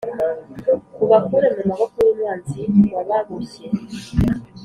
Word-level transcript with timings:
ubakure 1.03 1.47
mu 1.55 1.63
maboko 1.69 1.97
y’umwanzi 2.05 2.61
wababoshye 2.93 3.65